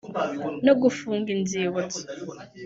[0.65, 1.99] no gufunga inzibutso